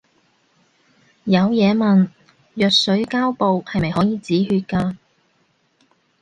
[1.25, 2.09] 有嘢問，
[2.55, 4.95] 藥水膠布係咪可以止血㗎